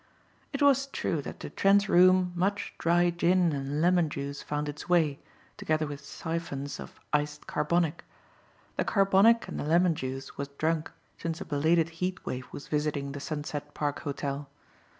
It 0.51 0.63
was 0.63 0.87
true 0.87 1.21
that 1.21 1.39
to 1.41 1.51
Trent's 1.51 1.87
room 1.87 2.31
much 2.33 2.73
dry 2.79 3.11
gin 3.11 3.53
and 3.53 3.81
lemon 3.81 4.09
juice 4.09 4.41
found 4.41 4.67
its 4.67 4.89
way, 4.89 5.19
together 5.57 5.85
with 5.85 6.03
siphons 6.03 6.79
of 6.79 6.99
iced 7.13 7.45
carbonic. 7.45 8.03
The 8.77 8.83
carbonic 8.83 9.47
and 9.47 9.59
the 9.59 9.63
lemon 9.63 9.93
juice 9.93 10.39
was 10.39 10.47
drunk 10.57 10.89
since 11.19 11.39
a 11.39 11.45
belated 11.45 11.89
heat 12.01 12.25
wave 12.25 12.47
was 12.51 12.67
visiting 12.67 13.11
the 13.11 13.19
Sunset 13.19 13.75
Park 13.75 13.99
Hotel. 13.99 14.49